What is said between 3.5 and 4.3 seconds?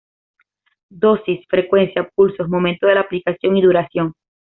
y duración.